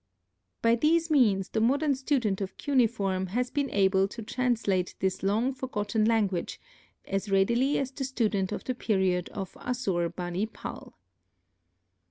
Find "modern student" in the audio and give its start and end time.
1.61-2.41